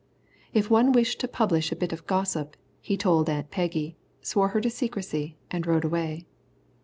[0.51, 4.61] If one wished to publish a bit of gossip, he told Aunt Peggy, swore her
[4.61, 6.25] to secrecy, and rode away.